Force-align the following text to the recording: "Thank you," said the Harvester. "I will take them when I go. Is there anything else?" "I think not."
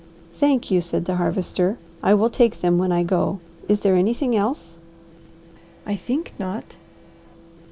"Thank 0.35 0.71
you," 0.71 0.81
said 0.81 1.05
the 1.05 1.17
Harvester. 1.17 1.77
"I 2.01 2.15
will 2.15 2.31
take 2.31 2.61
them 2.61 2.79
when 2.79 2.91
I 2.91 3.03
go. 3.03 3.37
Is 3.69 3.81
there 3.81 3.95
anything 3.95 4.35
else?" 4.35 4.79
"I 5.85 5.95
think 5.95 6.33
not." 6.39 6.75